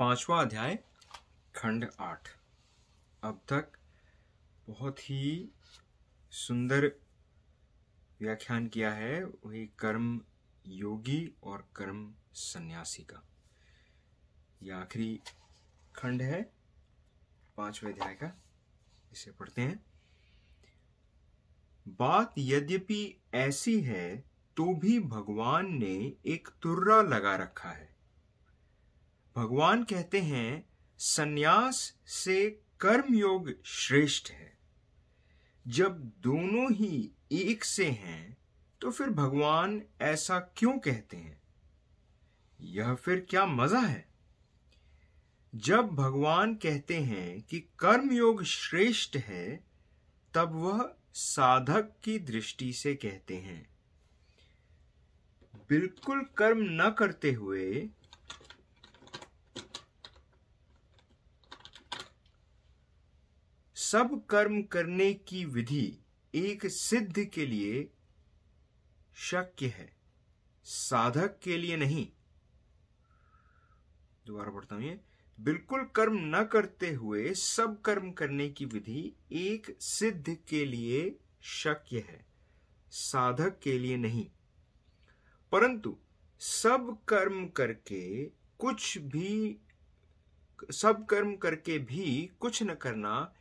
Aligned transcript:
पांचवा 0.00 0.40
अध्याय, 0.40 0.76
खंड 1.56 1.90
आठ। 2.00 2.28
अब 3.22 3.44
तक 3.48 3.72
बहुत 4.66 5.10
ही 5.10 5.50
सुंदर 6.30 6.86
व्याख्यान 8.20 8.66
किया 8.66 8.92
है 8.92 9.24
वही 9.24 9.66
कर्म 9.66 10.20
योगी 10.66 11.34
और 11.42 11.68
कर्म 11.76 12.14
सन्यासी 12.34 13.02
का। 13.02 13.22
यह 14.62 14.76
आखिरी 14.76 15.20
खंड 15.96 16.22
है, 16.22 16.42
पाँचवें 17.56 17.92
अध्याय 17.92 18.14
का। 18.14 18.42
इसे 19.12 19.30
पढ़ते 19.30 19.62
हैं। 19.62 19.84
बात 21.88 22.34
यद्यपि 22.38 23.20
ऐसी 23.34 23.80
है 23.80 24.16
तो 24.56 24.74
भी 24.74 25.00
भगवान 25.00 25.66
ने 25.66 26.16
एक 26.26 26.48
तुर्रा 26.62 27.02
लगा 27.02 27.36
रखा 27.36 27.70
है। 27.70 27.99
भगवान 29.36 29.84
कहते 29.84 30.20
हैं, 30.20 30.64
सन्यास 30.98 31.98
से 32.06 32.50
कर्मयोग 32.80 33.62
श्रेष्ठ 33.64 34.30
है। 34.30 34.58
जब 35.68 35.98
दोनों 35.98 36.72
ही 36.72 37.12
एक 37.32 37.64
से 37.64 37.86
हैं 37.86 38.36
तो 38.80 38.90
फिर 38.90 39.10
भगवान 39.10 39.82
ऐसा 40.00 40.38
क्यों 40.56 40.78
कहते 40.78 41.16
हैं? 41.16 41.42
यह 42.60 42.94
फिर 42.94 43.26
क्या 43.30 43.46
मज़ा 43.46 43.80
है? 43.80 44.08
जब 45.54 45.88
भगवान 45.88 46.54
कहते 46.54 46.96
हैं 46.96 47.42
कि 47.42 47.60
कर्मयोग 47.60 48.42
श्रेष्ठ 48.42 49.16
है, 49.16 49.64
तब 50.34 50.52
वह 50.52 50.94
साधक 51.14 51.92
की 52.04 52.18
दृष्टि 52.18 52.72
से 52.72 52.94
कहते 52.94 53.36
हैं। 53.36 53.70
बिल्कुल 55.68 56.26
कर्म 56.36 56.58
न 56.60 56.94
करते 56.98 57.32
हुए 57.32 57.88
सब 63.90 64.10
कर्म 64.26 64.62
करने 64.62 65.12
की 65.14 65.44
विधि 65.44 65.98
एक 66.34 66.66
सिद्ध 66.66 67.24
के 67.24 67.46
लिए 67.46 67.88
शक्य 69.16 69.66
है, 69.66 69.90
साधक 70.64 71.38
के 71.42 71.56
लिए 71.56 71.76
नहीं। 71.76 72.06
दोबारा 74.26 74.50
पढ़ता 74.50 74.74
हूँ 74.74 74.84
ये। 74.84 75.00
बिल्कुल 75.38 75.84
कर्म 75.94 76.18
न 76.36 76.44
करते 76.44 76.90
हुए 76.90 77.32
सब 77.34 77.80
कर्म 77.80 78.10
करने 78.10 78.48
की 78.48 78.64
विधि 78.64 79.12
एक 79.32 79.74
सिद्ध 79.80 80.36
के 80.48 80.64
लिए 80.64 81.16
शक्य 81.54 82.04
है, 82.08 82.24
साधक 82.92 83.58
के 83.62 83.78
लिए 83.78 83.96
नहीं। 83.96 84.26
परंतु 85.52 85.96
सब 86.40 86.96
कर्म 87.08 87.46
करके 87.48 88.24
कुछ 88.60 88.98
भी, 88.98 89.58
सब 90.72 91.04
कर्म 91.06 91.36
करके 91.36 91.78
भी 91.78 92.30
कुछ 92.40 92.62
न 92.62 92.74
करना 92.74 93.32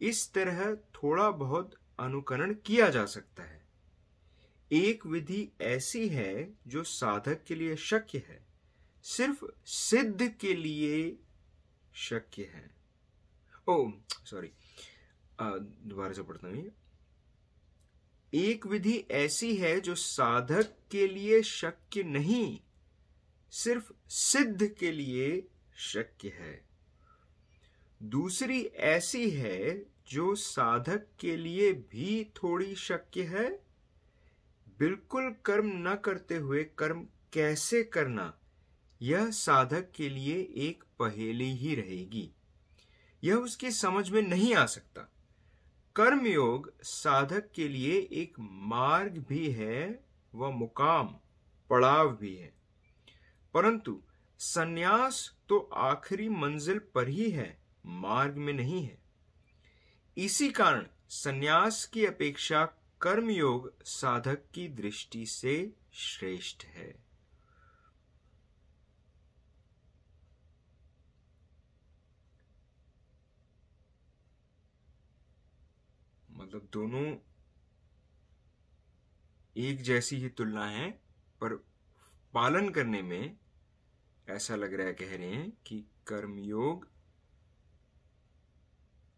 इस 0.00 0.32
तरह 0.32 0.74
थोड़ा 0.74 1.30
बहुत 1.30 1.74
अनुकरण 1.98 2.54
किया 2.66 2.88
जा 2.90 3.04
सकता 3.06 3.42
है। 3.42 3.66
एक 4.70 5.06
विधि 5.06 5.48
ऐसी 5.60 6.08
है 6.08 6.54
जो 6.66 6.82
साधक 6.82 7.44
के 7.44 7.54
लिए 7.54 7.76
शक्य 7.76 8.18
है, 8.18 8.40
सिर्फ़ 9.04 9.44
सिद्ध 9.66 10.28
के 10.40 10.54
लिए 10.54 11.16
शक्य 11.94 12.42
है। 12.44 12.70
ओ 13.68 13.90
सॉरी 14.24 14.52
दोबारा 15.40 16.12
से 16.12 16.22
पढ़ता 16.22 16.48
हूँ 16.48 16.70
एक 18.32 18.66
विधि 18.66 18.96
ऐसी 19.10 19.56
है 19.56 19.80
जो 19.80 19.94
साधक 19.94 20.74
के 20.90 21.06
लिए 21.08 21.42
शक्य 21.42 22.02
नहीं, 22.02 22.58
सिर्फ़ 23.52 23.92
सिद्ध 24.08 24.66
के 24.70 24.90
लिए 24.92 25.46
शक्य 25.76 26.28
है। 26.28 26.67
दूसरी 28.02 28.62
ऐसी 28.64 29.30
है 29.30 29.86
जो 30.08 30.34
साधक 30.34 31.06
के 31.20 31.36
लिए 31.36 31.72
भी 31.72 32.24
थोड़ी 32.36 32.74
शक्य 32.74 33.22
है। 33.22 33.50
बिल्कुल 34.78 35.34
कर्म 35.44 35.70
न 35.74 35.94
करते 35.94 36.36
हुए 36.36 36.64
कर्म 36.64 37.06
कैसे 37.32 37.82
करना, 37.84 38.38
यह 39.02 39.30
साधक 39.30 39.90
के 39.96 40.08
लिए 40.08 40.36
एक 40.56 40.84
पहेली 40.98 41.52
ही 41.52 41.74
रहेगी। 41.74 42.30
यह 43.24 43.34
उसकी 43.34 43.70
समझ 43.70 44.10
में 44.10 44.22
नहीं 44.22 44.54
आ 44.54 44.66
सकता। 44.66 45.12
कर्मयोग 45.96 46.72
साधक 46.82 47.50
के 47.54 47.68
लिए 47.68 48.08
एक 48.12 48.34
मार्ग 48.40 49.24
भी 49.28 49.50
है 49.50 50.04
व 50.34 50.50
मुकाम, 50.50 51.16
पड़ाव 51.70 52.16
भी 52.16 52.34
है। 52.36 52.52
परंतु 53.54 54.02
सन्यास 54.38 55.36
तो 55.48 55.58
आखिरी 55.58 56.28
मंजिल 56.28 56.78
पर 56.78 57.08
ही 57.08 57.30
है। 57.30 57.67
मार्ग 57.86 58.36
में 58.36 58.52
नहीं 58.52 58.84
है। 58.84 58.98
इसी 60.16 60.50
कारण 60.50 60.86
सन्यास 61.08 61.86
की 61.86 62.06
अपेक्षा 62.06 62.64
कर्मयोग 63.00 63.82
साधक 63.82 64.50
की 64.54 64.68
दृष्टि 64.68 65.26
से 65.26 65.76
श्रेष्ठ 65.92 66.64
है। 66.64 67.08
मतलब 76.30 76.68
दोनों 76.72 77.16
एक 79.56 79.82
जैसी 79.82 80.16
ही 80.16 80.28
तुलना 80.28 80.66
है, 80.66 80.90
पर 81.40 81.54
पालन 82.34 82.68
करने 82.68 83.02
में 83.02 83.36
ऐसा 84.28 84.56
लग 84.56 84.74
रहा 84.74 84.86
है, 84.86 84.94
कह 84.94 85.16
रहे 85.16 85.30
हैं 85.30 85.52
कि 85.66 85.80
कर्मयोग 86.06 86.97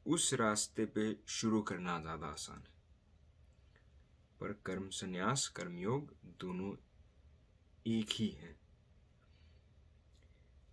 उस 0.06 0.34
रास्ते 0.34 0.84
पे 0.84 1.16
शुरू 1.28 1.62
करना 1.62 2.00
ज़्यादा 2.00 2.27
आसान 2.27 2.59
है। 2.59 2.78
पर 4.41 4.53
कर्म 4.66 4.88
संन्यास 4.88 5.49
कर्मयोग 5.49 6.15
दोनों 6.25 6.77
एक 7.87 8.06
ही 8.12 8.28
है। 8.28 8.56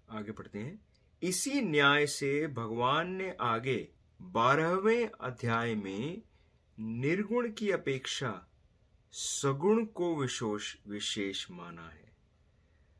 आगे 0.09 0.31
पढ़ते 0.31 0.59
हैं। 0.59 0.79
इसी 1.21 1.61
न्याय 1.61 2.07
से 2.07 2.47
भगवान 2.47 3.11
ने 3.11 3.35
आगे 3.41 3.89
बारहवें 4.21 5.09
अध्याय 5.09 5.75
में 5.75 6.21
निर्गुण 6.79 7.51
की 7.51 7.71
अपेक्षा 7.71 8.47
सगुण 9.11 9.85
को 9.85 10.15
विशोष, 10.15 10.75
विशेष 10.87 11.51
माना 11.51 11.89
है। 11.89 12.11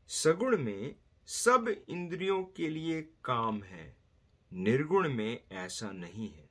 सगुण 0.08 0.56
में 0.56 0.96
सब 1.26 1.84
इंद्रियों 1.88 2.44
के 2.44 2.68
लिए 2.68 3.02
काम 3.02 3.62
है। 3.62 3.97
निर्गुण 4.52 5.08
में 5.12 5.40
ऐसा 5.52 5.90
नहीं 5.90 6.30
है। 6.32 6.48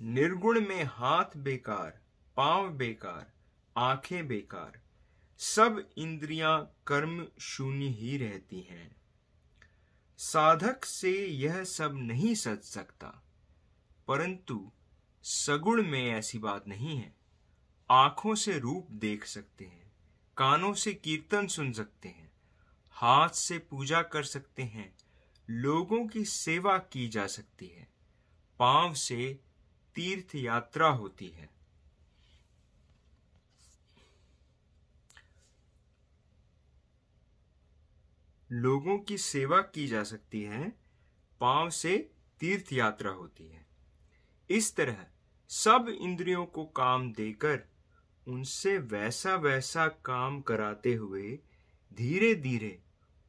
निर्गुण 0.00 0.60
में 0.60 0.84
हाथ 0.84 1.36
बेकार, 1.36 2.00
पाँव 2.36 2.68
बेकार, 2.68 3.32
आँखें 3.76 4.26
बेकार, 4.28 4.80
सब 5.38 5.88
इंद्रियाँ 5.98 6.70
कर्म 6.86 7.26
शून्य 7.40 7.86
ही 7.86 8.16
रहती 8.16 8.60
हैं। 8.60 8.96
साधक 10.18 10.84
से 10.84 11.26
यह 11.26 11.64
सब 11.64 11.94
नहीं 11.94 12.34
सच 12.34 12.64
सकता, 12.64 13.22
परंतु 14.08 14.70
सगुण 15.24 15.82
में 15.82 16.10
ऐसी 16.10 16.38
बात 16.38 16.68
नहीं 16.68 16.96
है। 16.96 17.14
आँखों 17.90 18.34
से 18.34 18.58
रूप 18.58 18.90
देख 18.90 19.24
सकते 19.24 19.64
हैं, 19.64 19.92
कानों 20.36 20.72
से 20.74 20.94
कीर्तन 20.94 21.46
सुन 21.46 21.72
सकते 21.72 22.08
हैं, 22.08 22.30
हाथ 22.90 23.28
से 23.28 23.58
पूजा 23.60 24.02
कर 24.02 24.22
सकते 24.22 24.62
हैं 24.62 24.92
लोगों 25.50 26.06
की 26.06 26.24
सेवा 26.24 26.78
की 26.78 27.08
जा 27.08 27.26
सकती 27.26 27.66
है। 27.66 27.88
पाँव 28.58 28.94
से 28.94 29.40
तीर्थ 29.94 30.34
यात्रा 30.34 30.88
होती 30.88 31.28
है। 31.28 31.50
लोगों 38.52 38.98
की 38.98 39.18
सेवा 39.18 39.60
की 39.60 39.86
जा 39.86 40.04
सकती 40.04 40.42
है, 40.42 40.72
पाँव 41.40 41.70
से 41.70 42.10
तीर्थ 42.40 42.72
यात्रा 42.72 43.10
होती 43.10 43.48
है। 43.48 43.66
इस 44.50 44.76
तरह 44.76 45.06
सब 45.48 45.96
इंद्रियों 46.00 46.46
को 46.46 46.64
काम 46.66 47.12
देकर, 47.12 47.62
उनसे 48.28 48.78
वैसा 48.78 49.36
वैसा 49.36 49.88
काम 49.88 50.40
कराते 50.40 50.94
हुए 50.94 51.38
धीरे 51.94 52.34
धीरे 52.34 52.82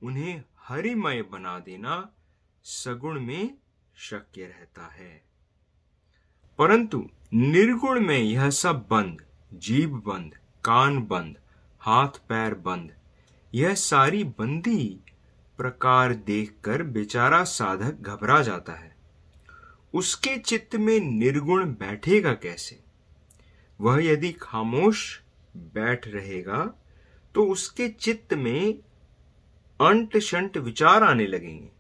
उन्हें 0.04 0.44
हरिमय 0.58 1.22
बना 1.22 1.60
देना 1.60 2.16
सगुण 2.64 3.20
में 3.20 3.58
शक्य 3.96 4.44
रहता 4.44 4.86
है। 4.88 5.22
परंतु 6.58 7.10
निर्गुण 7.34 8.00
में 8.00 8.18
यह 8.18 8.50
सब 8.50 8.88
बंद 8.92 9.26
जीव 9.54 9.90
बंद, 9.90 10.36
कान 10.66 11.00
बंद, 11.00 11.38
हाथ 11.80 12.08
पैर 12.08 12.54
बंद, 12.54 12.94
यह 13.54 13.74
सारी 13.74 14.24
बंदी 14.24 15.00
प्रकार 15.58 16.14
देखकर 16.14 16.84
बेचारा 16.84 17.44
साधक 17.44 17.94
घबरा 17.94 18.42
जाता 18.42 18.74
है। 18.74 18.96
उसके 19.94 20.38
चित्त 20.38 20.76
में 20.76 21.00
निर्गुण 21.00 21.66
बैठेगा 21.66 22.34
कैसे? 22.34 22.80
वह 23.80 24.04
यदि 24.06 24.32
खामोश 24.32 25.22
बैठ 25.58 26.08
रहेगा 26.08 26.66
तो 27.36 27.46
उसके 27.46 27.90
चित्त 27.90 28.34
में 28.34 28.74
अंट 29.80 30.18
शंट 30.18 30.58
विचार 30.58 31.04
आने 31.04 31.28
लगेंगे। 31.28 31.79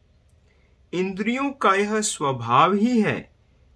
इंद्रियों 0.93 1.51
का 1.51 1.73
यह 1.73 2.01
स्वभाव 2.01 2.73
ही 2.73 3.01
है 3.01 3.33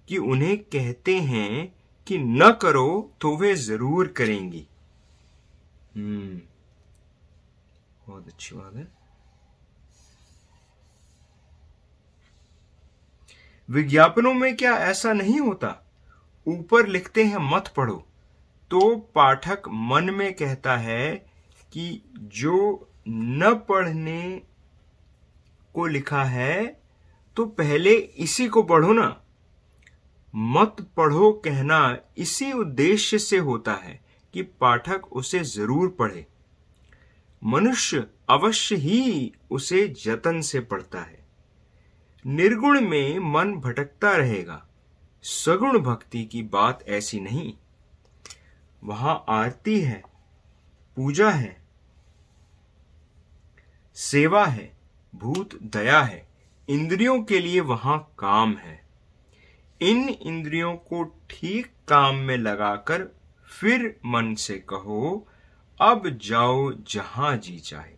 कि 0.08 0.18
उन्हें 0.18 0.58
कहते 0.58 1.20
हैं 1.20 1.76
कि 2.08 2.18
न 2.18 2.52
करो 2.52 3.14
तो 3.22 3.38
वे 3.38 3.56
ज़रूर 3.56 4.08
करेंगी। 4.08 4.68
हम्म। 5.96 6.42
बहुत 8.08 8.28
अच्छी 8.28 8.56
बात 8.56 8.76
है। 8.76 8.88
विज्ञापनों 13.70 14.34
में 14.34 14.58
क्या 14.58 14.78
ऐसा 14.78 15.14
नहीं 15.14 15.40
होता? 15.40 15.92
ऊपर 16.48 16.88
लिखते 16.88 17.24
हैं, 17.24 17.38
मत 17.38 17.74
पढ़ो। 17.78 18.08
तो 18.70 18.96
पाठक 18.96 19.62
मन 19.68 20.04
में 20.04 20.34
कहता 20.34 20.78
है 20.78 21.16
कि 21.74 22.02
जो 22.18 22.90
न 23.08 23.66
पढ़ने 23.70 24.42
को 25.74 25.86
लिखा 25.86 26.24
है 26.24 26.83
तो 27.38 27.46
पहले 27.46 27.94
इसी 27.94 28.48
को 28.48 28.64
पढ़ो 28.64 28.94
ना। 28.94 29.22
मत 30.34 30.76
पढ़ो 30.98 31.32
कहना 31.46 31.98
इसी 32.18 32.52
उद्देश्य 32.52 33.18
से 33.20 33.38
होता 33.38 33.74
है 33.74 34.00
कि 34.34 34.42
पाठक 34.62 35.06
उसे 35.12 35.40
ज़रूर 35.40 35.88
पढ़े। 35.90 36.26
मनुष्य 37.42 38.06
अवश्य 38.30 38.76
ही 38.76 39.32
उसे 39.52 39.88
जतन 40.04 40.42
से 40.42 40.60
पढ़ता 40.60 41.00
है। 41.00 41.26
निर्गुण 42.26 42.82
में 42.82 43.20
मन 43.34 43.54
भटकता 43.56 44.16
रहेगा। 44.16 44.66
सगुण 45.24 45.80
भक्ति 45.80 46.24
की 46.26 46.44
बात 46.44 46.84
ऐसी 46.90 47.20
नहीं। 47.20 47.54
वहाँ 48.84 49.24
आरती 49.30 49.80
है, 49.82 50.02
पूजा 50.98 51.30
है, 51.30 51.56
सेवा 53.98 54.46
है, 54.46 54.72
भूत 55.14 55.58
दया 55.64 56.02
है। 56.02 56.33
इंद्रियों 56.70 57.24
के 57.24 57.40
लिए 57.40 57.60
वहाँ 57.60 58.14
काम 58.20 58.58
है। 58.58 58.86
इन 59.82 60.10
इंद्रियों 60.10 60.76
को 60.76 61.04
ठीक 61.04 61.68
काम 61.88 62.16
में 62.16 62.38
लगाकर 62.38 63.16
फिर 63.48 64.00
मन 64.06 64.36
से 64.36 64.60
कहो, 64.60 65.28
अब 65.82 66.10
जाओ 66.10 66.72
जहाँ 66.72 67.38
जी 67.38 67.60
चाहे। 67.60 67.94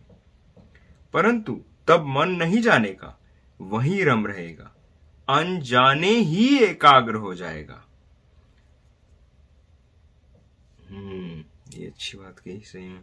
परंतु 1.12 1.64
तब 1.88 2.04
मन 2.06 2.28
नहीं 2.28 2.60
जानेगा, 2.60 3.18
वहीं 3.60 4.04
रम 4.04 4.26
रहेगा। 4.26 4.72
अनजाने 5.28 6.10
ही 6.10 6.58
एकाग्र 6.58 7.14
हो 7.14 7.34
जाएगा। 7.34 7.84
हम्म 10.90 11.44
ये 11.72 11.86
अच्छी 11.86 12.18
बात 12.18 12.38
कही, 12.38 12.60
सही 12.60 12.88
में। 12.88 13.02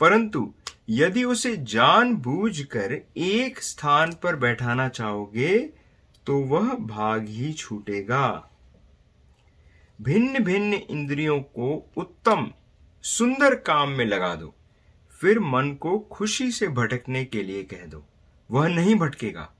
परंतु 0.00 0.54
यदि 0.88 1.24
उसे 1.24 1.56
जानबूझकर 1.56 2.92
एक 3.16 3.62
स्थान 3.62 4.12
पर 4.12 4.36
बैठाना 4.36 4.88
चाहोगे 4.88 5.58
तो 6.26 6.38
वह 6.38 6.74
भाग 6.74 7.26
ही 7.28 7.52
छूटेगा। 7.52 8.50
भिन्न 10.02 10.42
भिन्न 10.44 10.74
इंद्रियों 10.74 11.40
को 11.40 11.90
उत्तम, 11.96 12.50
सुंदर 13.02 13.54
काम 13.54 13.88
में 13.88 14.04
लगा 14.04 14.34
दो। 14.34 14.54
फिर 15.20 15.40
मन 15.40 15.70
को 15.70 15.98
खुशी 15.98 16.50
से 16.50 16.68
भटकने 16.68 17.24
के 17.24 17.42
लिए 17.42 17.62
कह 17.62 17.84
दो। 17.86 18.04
वह 18.50 18.68
नहीं 18.68 18.94
भटकेगा। 18.94 19.52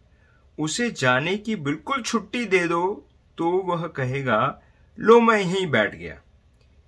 उसे 0.58 0.90
जाने 0.90 1.36
की 1.36 1.56
बिल्कुल 1.56 2.02
छुट्टी 2.02 2.44
दे 2.44 2.66
दो 2.68 3.08
तो 3.38 3.50
वह 3.50 3.86
कहेगा, 3.86 4.62
लो, 4.98 5.20
मैं 5.20 5.38
यहीं 5.38 5.66
बैठ 5.66 5.94
गया। 5.94 6.20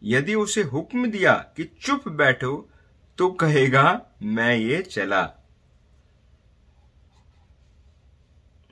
यदि 0.03 0.35
उसे 0.35 0.63
हुक्म 0.63 1.07
दिया 1.07 1.33
कि 1.57 1.65
चुप 1.81 2.09
बैठो 2.09 2.69
तो 3.19 3.31
कहेगा, 3.31 4.07
मैं 4.23 4.57
ये 4.57 4.83
चला। 4.83 5.35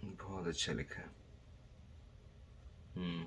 बहुत 0.05 0.47
अच्छा 0.47 0.73
लिखा 0.73 1.01
है। 1.01 1.07
हम्म। 2.97 3.27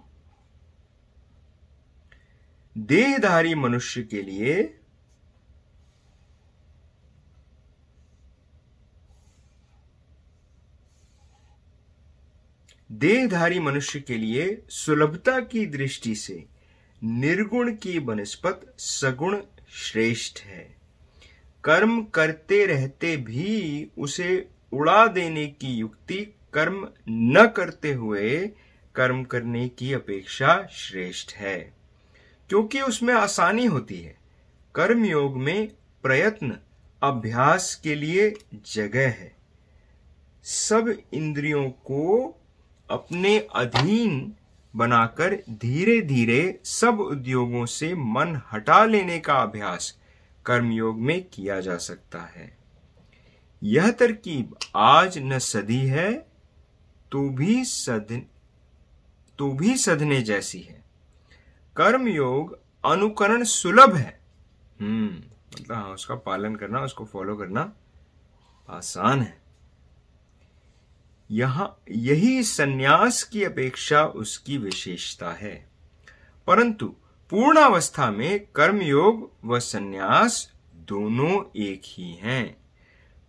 देहधारी 2.77 3.55
मनुष्य 3.55 4.03
के 4.03 4.21
लिए 4.21 4.79
देहधारी 12.91 13.59
मनुष्य 13.59 13.99
के 13.99 14.17
लिए 14.17 14.65
सुलभता 14.69 15.39
की 15.39 15.65
दृष्टि 15.65 16.15
से 16.15 16.49
निर्गुण 17.03 17.75
की 17.75 17.99
बनस्पत 17.99 18.75
सगुण 18.79 19.41
श्रेष्ठ 19.69 20.39
है। 20.39 20.78
कर्म 21.63 22.01
करते 22.03 22.65
रहते 22.65 23.17
भी 23.17 23.87
उसे 23.97 24.47
उड़ा 24.73 25.05
देने 25.07 25.45
की 25.47 25.67
युक्ति 25.67 26.17
कर्म 26.53 26.87
न 27.09 27.45
करते 27.47 27.93
हुए 27.93 28.37
कर्म 28.95 29.23
करने 29.23 29.67
की 29.69 29.93
अपेक्षा 29.93 30.67
श्रेष्ठ 30.71 31.33
है, 31.33 31.57
क्योंकि 32.49 32.81
उसमें 32.81 33.13
आसानी 33.13 33.65
होती 33.65 33.99
है। 33.99 34.17
कर्म 34.75 35.05
योग 35.05 35.37
में 35.37 35.67
प्रयत्न 36.03 36.57
अभ्यास 37.03 37.73
के 37.75 37.95
लिए 37.95 38.29
जगह 38.73 39.07
है। 39.09 39.31
सब 40.43 40.93
इंद्रियों 41.13 41.69
को 41.69 42.35
अपने 42.89 43.37
अधीन 43.55 44.33
बनाकर 44.73 45.35
धीरे 45.49 46.01
धीरे 46.01 46.59
सब 46.63 46.99
उद्योगों 46.99 47.65
से 47.65 47.93
मन 47.95 48.41
हटा 48.53 48.83
लेने 48.85 49.19
का 49.19 49.33
अभ्यास 49.33 49.95
कर्मयोग 50.49 50.99
में 50.99 51.23
किया 51.29 51.59
जा 51.61 51.77
सकता 51.77 52.21
है। 52.21 52.57
यह 53.63 53.91
तरकीब 53.91 54.55
आज 54.75 55.17
न 55.17 55.39
सदी 55.39 55.87
है 55.87 56.13
तो 57.11 57.29
भी 57.29 57.65
सद 57.65 58.21
तो 59.37 59.51
भी 59.51 59.77
सदने 59.77 60.21
जैसी 60.21 60.59
है। 60.61 60.83
कर्मयोग 61.75 62.59
अनुकरण 62.85 63.43
सुलभ 63.43 63.95
है। 63.95 64.19
हम्म 64.79 65.23
मतलब 65.53 65.75
हाँ 65.75 65.93
उसका 65.93 66.15
पालन 66.15 66.55
करना, 66.55 66.79
उसको 66.79 67.05
फॉलो 67.05 67.35
करना 67.35 67.73
आसान 68.69 69.21
है। 69.21 69.41
यहाँ, 71.31 71.81
यही 71.91 72.43
सन्यास 72.43 73.23
की 73.23 73.43
अपेक्षा 73.43 74.05
उसकी 74.05 74.57
विशेषता 74.57 75.31
है। 75.31 75.69
परंतु 76.47 76.95
पूर्णावस्था 77.29 78.11
में 78.11 78.39
कर्मयोग 78.55 79.31
व 79.45 79.59
संन्यास 79.59 80.53
दोनों 80.75 81.61
एक 81.61 81.81
ही 81.85 82.13
हैं। 82.13 82.57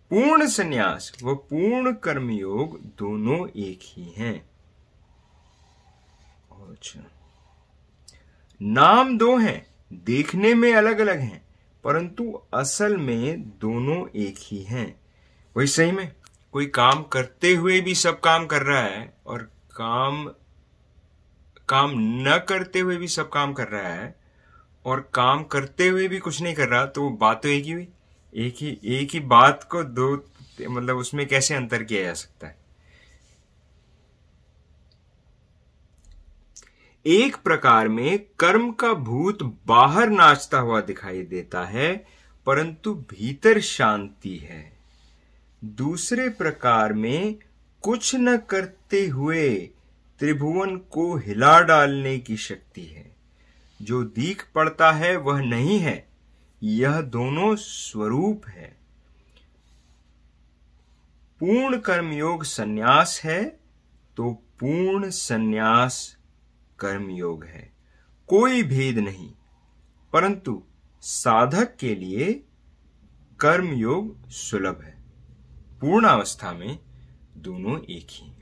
पूर्ण 0.09 0.47
संन्यास 0.47 1.13
व 1.23 1.35
पूर्ण 1.35 1.93
कर्मयोग 1.93 2.79
दोनों 2.79 3.49
एक 3.49 3.79
ही 3.83 4.13
हैं। 4.17 4.49
अच्छा। 6.71 6.99
नाम 8.61 9.17
दो 9.17 9.37
हैं, 9.37 9.67
देखने 9.93 10.53
में 10.53 10.73
अलग 10.73 10.99
अलग 10.99 11.19
हैं, 11.19 11.45
परंतु 11.83 12.41
असल 12.53 12.97
में 12.97 13.41
दोनों 13.41 14.09
एक 14.09 14.35
ही 14.39 14.63
हैं। 14.63 15.01
वही 15.57 15.67
सही 15.67 15.91
में, 15.91 16.11
कोई 16.51 16.65
काम 16.65 17.03
करते 17.03 17.55
हुए 17.55 17.81
भी 17.81 17.95
सब 17.95 18.19
काम 18.19 18.45
कर 18.45 18.61
रहा 18.61 18.81
है 18.81 19.13
और 19.25 19.43
काम 19.71 20.31
काम 21.69 21.91
न 21.95 22.45
करते 22.49 22.79
हुए 22.79 22.97
भी 22.97 23.07
सब 23.07 23.29
काम 23.29 23.53
कर 23.53 23.67
रहा 23.67 23.93
है 23.93 24.15
और 24.85 24.99
काम 25.13 25.43
करते 25.43 25.87
हुए 25.87 26.07
भी 26.07 26.19
कुछ 26.19 26.41
नहीं 26.41 26.53
कर 26.55 26.67
रहा 26.67 26.85
तो 26.85 27.09
बात 27.09 27.43
तो 27.43 27.49
एक 27.49 27.63
ही 27.63 27.71
हुई। 27.71 27.87
एक 28.33 28.55
ही 28.61 28.79
एक 28.83 29.09
ही 29.11 29.19
बात 29.19 29.63
को 29.63 29.83
दो 29.83 30.15
मतलब 30.69 30.97
उसमें 30.97 31.27
कैसे 31.27 31.55
अंतर 31.55 31.83
किया 31.83 32.03
जा 32.03 32.13
सकता 32.13 32.47
है? 32.47 32.59
एक 37.05 37.35
प्रकार 37.35 37.87
में 37.87 38.19
कर्म 38.39 38.71
का 38.71 38.93
भूत 38.93 39.43
बाहर 39.67 40.09
नाचता 40.09 40.59
हुआ 40.59 40.81
दिखाई 40.81 41.21
देता 41.21 41.63
है, 41.65 42.05
परंतु 42.45 42.93
भीतर 43.09 43.59
शांति 43.59 44.37
है। 44.37 44.71
दूसरे 45.65 46.29
प्रकार 46.29 46.93
में 46.93 47.35
कुछ 47.81 48.15
न 48.15 48.37
करते 48.37 49.07
हुए 49.07 49.69
त्रिभुवन 50.21 50.77
को 50.77 51.15
हिला 51.15 51.59
डालने 51.59 52.19
की 52.19 52.37
शक्ति 52.37 52.81
है। 52.81 53.15
जो 53.81 54.03
दीख 54.03 54.47
पड़ता 54.55 54.91
है, 54.91 55.15
वह 55.15 55.41
नहीं 55.41 55.79
है। 55.79 56.09
यह 56.63 57.01
दोनों 57.01 57.55
स्वरूप 57.55 58.41
है। 58.47 58.77
पूर्ण 61.39 61.77
कर्मयोग 61.77 62.43
सन्यास 62.43 63.21
है 63.23 63.59
तो 64.17 64.33
पूर्ण 64.33 65.09
सन्यास 65.09 66.17
कर्मयोग 66.79 67.45
है। 67.45 67.73
कोई 68.27 68.63
भेद 68.63 68.97
नहीं। 68.97 69.31
परंतु 70.13 70.63
साधक 71.01 71.75
के 71.75 71.95
लिए 71.95 72.33
कर्मयोग 73.39 74.29
सुलभ 74.29 74.81
है। 74.81 74.97
पूर्ण 75.81 76.07
अवस्था 76.07 76.53
में 76.53 76.79
दोनों 77.37 77.79
एक 77.83 78.07
ही। 78.09 78.40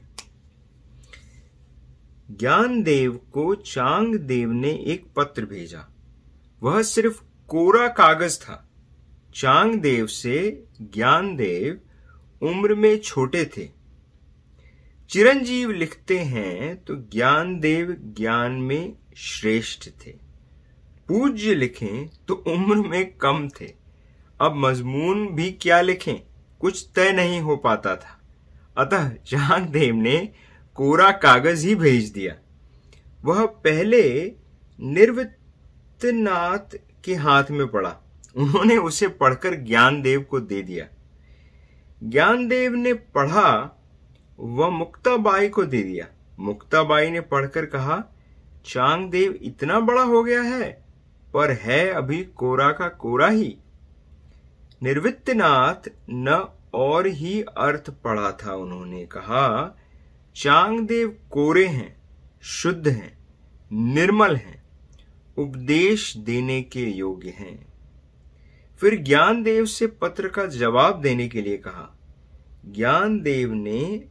ज्ञानदेव 2.32 3.20
को 3.34 3.56
चांग 3.56 4.16
देव 4.16 4.52
ने 4.52 4.70
एक 4.70 5.06
पत्र 5.16 5.46
भेजा। 5.46 5.94
वह 6.64 6.82
सिर्फ़ 6.82 7.24
कोरा 7.48 7.88
कागज़ 7.88 8.40
था। 8.40 8.70
चांग 9.36 9.76
देव 9.76 10.08
से 10.08 10.64
ज्ञानदेव 10.82 11.82
उम्र 12.42 12.76
में 12.76 13.00
छोटे 13.00 13.46
थे। 13.46 13.70
चिरंजीव 15.10 15.72
लिखते 15.72 16.20
हैं 16.20 16.84
तो 16.84 16.96
ज्ञानदेव 16.96 17.98
ज्ञान 18.18 18.52
में 18.52 18.96
श्रेष्ठ 19.18 19.90
थे। 19.90 20.12
पूज्य 21.08 21.54
लिखें 21.56 22.10
तो 22.28 22.34
उम्र 22.34 22.88
में 22.88 23.18
कम 23.18 23.50
थे। 23.50 23.74
अब 24.42 24.54
मजमून 24.56 25.28
भी 25.28 25.52
क्या 25.52 25.82
लिखें? 25.82 26.16
कुछ 26.60 26.90
तय 26.96 27.12
नहीं 27.12 27.42
हो 27.42 27.56
पाता 27.56 27.96
था। 27.96 28.22
अतः 28.78 29.10
चांगदेव 29.10 29.96
ने 29.96 30.32
कोरा 30.80 31.12
कागज़ 31.12 31.68
ही 31.68 31.76
भेज 31.76 32.10
दिया। 32.10 32.36
वह 33.26 33.46
पहले 33.46 34.34
निर्वृत्तनाथ 34.80 36.78
के 37.04 37.16
हाथ 37.16 37.44
में 37.52 37.68
पड़ा। 37.68 37.98
उन्होंने 38.38 38.78
उसे 38.78 39.08
पढ़कर 39.08 39.56
ज्ञानदेव 39.56 40.22
को 40.22 40.40
दे 40.40 40.62
दिया। 40.62 40.88
ज्ञानदेव 42.04 42.72
ने 42.72 42.94
पढ़ा, 42.94 43.80
वह 44.40 44.70
मुक्ताबाई 44.70 45.50
को 45.50 45.64
दे 45.64 45.84
दिया। 45.84 46.08
मुक्ताबाई 46.40 47.10
ने 47.10 47.22
पढ़कर 47.22 47.66
कहा, 47.66 48.04
चांगदेव 48.66 49.32
इतना 49.32 49.80
बड़ा 49.80 50.02
हो 50.02 50.24
गया 50.24 50.42
है, 50.42 50.86
पर 51.34 51.52
है 51.52 51.88
अभी 51.88 52.24
कोरा 52.24 52.72
का 52.72 52.88
कोरा 52.88 53.28
ही। 53.28 53.58
निर्वित्तनाथ 54.84 55.90
न 56.10 56.48
और 56.74 57.08
ही 57.08 57.42
अर्थ 57.42 57.90
पढ़ा 57.90 58.32
था 58.32 58.56
उन्होंने। 58.56 59.06
कहा 59.06 59.76
चांगदेव 60.36 61.18
कोरे 61.32 61.68
हैं, 61.68 62.02
शुद्ध 62.42 62.88
हैं, 62.88 63.18
निर्मल 63.94 64.36
हैं, 64.36 64.64
उपदेश 65.38 66.18
देने 66.18 66.62
के 66.62 66.86
योग्य 66.86 67.30
हैं। 67.30 67.74
फिर 68.80 68.96
ज्ञानदेव 68.96 69.66
से 69.66 69.88
पत्र 69.88 70.28
का 70.28 70.46
जवाब 70.46 71.02
देने 71.02 71.28
के 71.28 71.42
लिए 71.42 71.58
कहा, 71.58 71.98
ज्ञानदेव 72.66 73.54
ने 73.54 74.06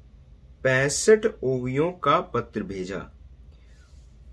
पैंसठ 0.65 1.27
ओवियों 1.43 1.93
का 1.93 2.21
पत्र 2.21 2.63
भेजा। 2.63 3.13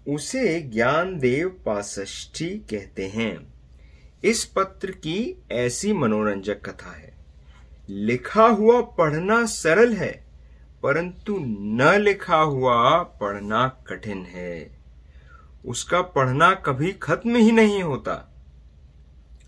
उसे 0.07 0.61
ज्ञानदेव 0.61 1.49
पासष्ठी 1.65 2.49
कहते 2.49 3.07
हैं। 3.07 3.53
इस 4.23 4.45
पत्र 4.45 4.91
की 4.91 5.43
ऐसी 5.51 5.93
मनोरंजक 5.93 6.69
कथा 6.69 6.91
है। 6.91 7.15
लिखा 7.89 8.47
हुआ 8.47 8.81
पढ़ना 8.81 9.45
सरल 9.45 9.93
है 9.93 10.24
परंतु 10.85 11.37
न 11.39 11.91
लिखा 11.99 12.37
हुआ 12.37 12.97
पढ़ना 13.21 13.67
कठिन 13.87 14.25
है। 14.25 14.81
उसका 15.65 16.01
पढ़ना 16.01 16.53
कभी 16.65 16.91
खत्म 16.93 17.35
ही 17.35 17.51
नहीं 17.51 17.81
होता। 17.83 18.13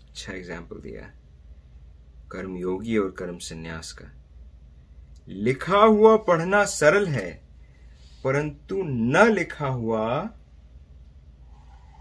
अच्छा 0.00 0.32
एग्ज़ाम्पल 0.32 0.80
दिया। 0.80 1.02
कर्म 2.32 2.56
योगी 2.56 2.96
और 2.98 3.10
कर्म 3.10 3.38
संन्यास 3.38 3.92
का। 3.92 4.10
लिखा 5.28 5.78
हुआ 5.78 6.16
पढ़ना 6.16 6.64
सरल 6.64 7.06
है, 7.06 7.30
परंतु 8.24 8.82
न 8.82 9.26
लिखा 9.28 9.68
हुआ 9.68 10.04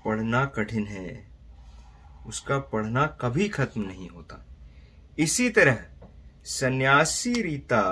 पढ़ना 0.06 0.46
कठिन 0.46 0.88
है। 0.88 1.28
उसका 2.28 2.60
पढ़ना 2.74 3.06
कभी 3.22 3.48
खत्म 3.50 3.82
नहीं 3.82 4.10
होता। 4.10 4.46
इसी 5.20 5.50
तरह 5.50 5.78
सन्यासी 6.50 7.42
रीता 7.42 7.84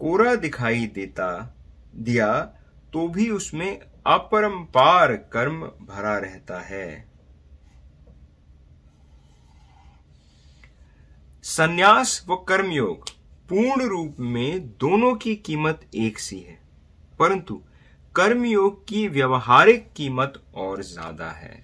कोरा 0.00 0.34
दिखाई 0.36 0.86
देता, 0.94 1.28
दिया 1.96 2.34
तो 2.92 3.06
भी 3.08 3.28
उसमें 3.30 3.78
अपरंपार 4.06 5.12
कर्म 5.32 5.60
भरा 5.60 6.16
रहता 6.18 6.60
है। 6.60 7.06
सन्यास 11.44 12.24
व 12.28 12.36
कर्मयोग 12.48 13.08
पूर्ण 13.48 13.86
रूप 13.88 14.16
में 14.20 14.68
दोनों 14.78 15.14
की 15.16 15.34
कीमत 15.36 15.80
एक 15.96 16.18
सी 16.18 16.38
है, 16.38 16.58
परंतु 17.18 17.60
कर्मयोग 18.14 18.84
की 18.88 19.06
व्यवहारिक 19.08 19.88
कीमत 19.96 20.42
और 20.56 20.82
ज़्यादा 20.84 21.30
है। 21.32 21.62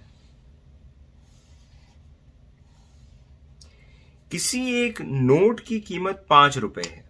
किसी 4.31 4.61
एक 4.77 5.01
नोट 5.03 5.61
की 5.61 5.81
कीमत 5.83 6.27
पाँच 6.31 6.59
रुपए 6.59 6.83
है 6.87 7.04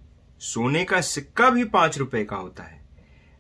सोने 0.45 0.85
का 0.85 1.01
सिक्का 1.01 1.51
भी 1.51 1.65
पाँच 1.67 1.99
रुपए 1.99 2.25
का 2.25 2.37
होता 2.37 2.63
है। 2.63 2.83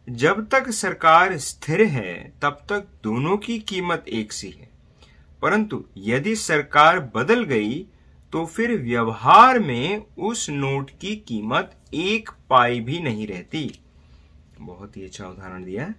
जब 0.08 0.46
तक 0.48 0.70
सरकार 0.72 1.36
स्थिर 1.38 1.82
है, 1.82 2.14
तब 2.42 2.64
तक 2.68 2.86
दोनों 3.04 3.36
की 3.36 3.58
कीमत 3.60 4.04
एक 4.08 4.32
सी 4.32 4.50
है। 4.50 4.68
परंतु 5.42 5.84
यदि 5.98 6.34
सरकार 6.36 7.00
बदल 7.14 7.44
गई 7.44 7.86
तो 8.32 8.44
फिर 8.46 8.70
व्यवहार 8.76 9.58
में 9.58 10.02
उस 10.20 10.48
नोट 10.50 10.90
की 11.00 11.14
कीमत 11.18 11.76
एक 11.94 12.30
पाई 12.50 12.80
भी 12.80 12.98
नहीं 13.00 13.26
रहती। 13.26 13.70
बहुत 14.58 14.96
ही 14.96 15.04
अच्छा 15.04 15.26
उदाहरण 15.26 15.64
दिया। 15.64 15.92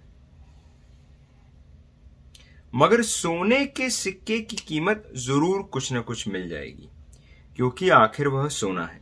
मगर 2.72 3.02
सोने 3.02 3.64
के 3.66 3.88
सिक्के 3.90 4.38
की 4.40 4.56
कीमत 4.58 5.10
ज़रूर 5.16 5.62
कुछ 5.62 5.92
न 5.92 6.00
कुछ 6.00 6.26
मिल 6.28 6.48
जाएगी, 6.48 6.88
क्योंकि 7.56 7.88
आखिर 7.90 8.28
वह 8.28 8.48
सोना 8.50 8.84
है। 8.84 9.00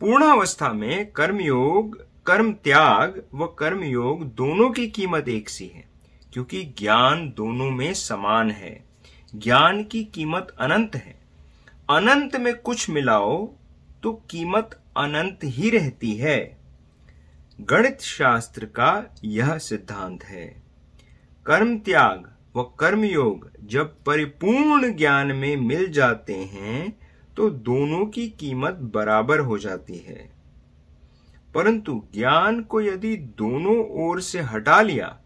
पूर्णावस्था 0.00 0.72
में 0.72 1.10
कर्मयोग 1.12 1.96
कर्म 2.26 2.52
त्याग 2.52 3.22
व 3.34 3.46
कर्मयोग 3.58 4.24
दोनों 4.34 4.70
की 4.70 4.86
कीमत 4.88 5.28
एक 5.28 5.48
सी 5.48 5.66
है, 5.66 5.84
क्योंकि 6.32 6.62
ज्ञान 6.78 7.28
दोनों 7.36 7.70
में 7.70 7.92
समान 7.94 8.50
है। 8.50 8.84
ज्ञान 9.34 9.82
की 9.84 10.04
कीमत 10.04 10.54
अनंत 10.60 10.96
है। 10.96 11.14
अनंत 11.90 12.36
में 12.36 12.54
कुछ 12.56 12.88
मिलाओ 12.90 13.46
तो 14.02 14.12
कीमत 14.30 14.78
अनंत 14.96 15.40
ही 15.44 15.70
रहती 15.70 16.12
है। 16.14 16.58
गणित 17.60 18.00
शास्त्र 18.00 18.64
का 18.64 19.14
यह 19.24 19.56
सिद्धांत 19.58 20.24
है। 20.24 20.46
कर्म 21.46 21.78
त्याग 21.78 22.30
व 22.56 22.62
कर्म 22.62 23.04
योग 23.04 23.50
जब 23.64 23.94
परिपूर्ण 24.04 24.92
ज्ञान 24.96 25.32
में 25.32 25.56
मिल 25.56 25.90
जाते 25.92 26.34
हैं 26.34 27.03
तो 27.36 27.50
दोनों 27.50 28.06
की 28.06 28.28
कीमत 28.28 28.74
बराबर 28.94 29.40
हो 29.40 29.58
जाती 29.58 29.96
है। 29.98 30.32
परंतु 31.54 32.02
ज्ञान 32.14 32.62
को 32.62 32.80
यदि 32.80 33.16
दोनों 33.16 33.76
ओर 34.04 34.20
से 34.20 34.40
हटा 34.40 34.80
लिया 34.82 35.18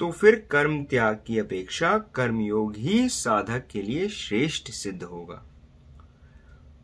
तो 0.00 0.10
फिर 0.12 0.46
कर्म 0.50 0.82
त्याग 0.84 1.22
की 1.26 1.38
अपेक्षा 1.38 1.98
कर्मयोग 2.14 2.76
ही 2.76 3.08
साधक 3.08 3.66
के 3.70 3.82
लिए 3.82 4.08
श्रेष्ठ 4.08 4.70
सिद्ध 4.70 5.02
होगा। 5.02 5.42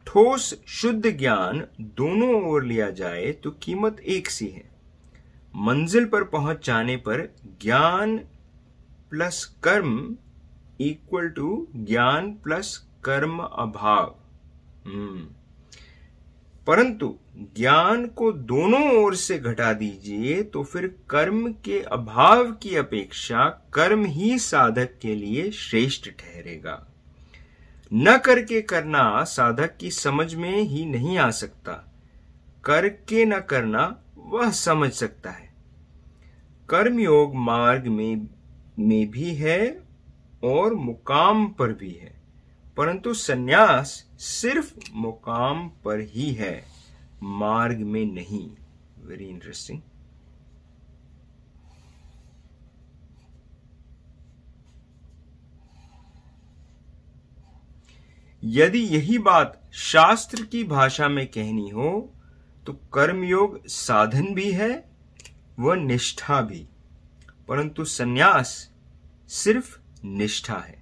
ठोस, 0.07 0.63
शुद्ध 0.67 1.11
ज्ञान 1.19 1.65
दोनों 1.81 2.51
ओर 2.51 2.65
लिया 2.65 2.91
जाए 2.91 3.33
तो 3.33 3.51
कीमत 3.51 4.01
एक 4.01 4.31
सी 4.31 4.49
है। 4.49 4.71
मंजिल 5.57 6.05
पर 6.05 6.25
पहुँच 6.25 6.67
जाने 6.67 6.97
पर 6.97 7.35
ज्ञान 7.63 8.17
प्लस 9.11 9.45
कर्म 9.63 10.17
इक्वल 10.81 11.29
टू 11.29 11.67
ज्ञान 11.77 12.33
प्लस 12.35 12.77
कर्म 13.05 13.39
अभाव। 13.39 14.15
परंतु 16.67 17.19
ज्ञान 17.37 18.07
को 18.07 18.33
दोनों 18.33 19.05
ओर 19.05 19.15
से 19.17 19.39
घटा 19.39 19.73
दीजिए 19.73 20.43
तो 20.43 20.65
फिर 20.65 20.97
कर्म 21.11 21.53
के 21.53 21.81
अभाव 21.81 22.53
की 22.53 22.77
अपेक्षा 22.77 23.45
कर्म 23.49 24.05
ही 24.05 24.39
साधक 24.39 24.99
के 25.03 25.15
लिए 25.15 25.51
श्रेष्ठ 25.51 26.11
ठहरेगा। 26.11 26.89
न 27.95 28.19
करके 28.19 28.63
करना 28.63 29.25
साधक 29.25 29.77
की 29.77 29.91
समझ 29.91 30.35
में 30.35 30.63
ही 30.63 30.85
नहीं 30.85 31.19
आ 31.19 31.31
सकता। 31.31 31.95
करके 32.65 33.25
न 33.25 33.41
करना 33.41 34.03
वह 34.17 34.51
समझ 34.51 34.93
सकता 34.93 35.31
है। 35.31 35.55
कर्मयोग 36.69 37.35
मार्ग 37.35 37.87
में 37.87 38.29
में 38.79 39.11
भी 39.11 39.35
है 39.35 39.83
और 40.45 40.75
मुकाम 40.75 41.47
पर 41.49 41.73
भी 41.73 41.91
है। 41.91 42.22
परंतु 42.77 43.15
सन्यास 43.15 44.07
सिर्फ़ 44.19 44.75
मुकाम 44.93 45.69
पर 45.69 46.01
ही 46.01 46.33
है, 46.33 46.65
मार्ग 47.23 47.79
में 47.79 48.05
नहीं। 48.07 48.51
वेरी 48.99 49.25
इंटरेस्टिंग 49.25 49.81
यदि 58.45 58.79
यही 58.79 59.19
बात 59.19 59.71
शास्त्र 59.73 60.45
की 60.45 60.65
भाषा 60.65 61.09
में 61.09 61.27
कहनी 61.27 61.69
हो 61.69 62.15
तो 62.67 62.73
कर्मयोग 62.73 63.67
साधन 63.67 64.35
भी 64.35 64.53
है 64.53 64.91
व 65.59 65.73
निष्ठा 65.73 66.41
भी। 66.41 66.69
परंतु 67.49 67.85
सन्यास 67.85 68.73
सिर्फ़ 69.29 69.79
निष्ठा 70.05 70.59
है। 70.59 70.82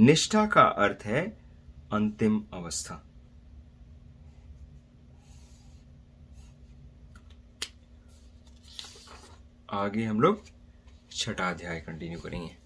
निष्ठा 0.00 0.46
का 0.46 0.62
अर्थ 0.62 1.02
है 1.04 1.26
अंतिम 1.92 2.44
अवस्था। 2.52 2.94
आगे 9.70 10.04
हम 10.04 10.20
लोग 10.20 10.42
छठा 11.12 11.50
अध्याय 11.50 11.80
कंटिन्यू 11.80 12.18
करेंगे। 12.18 12.59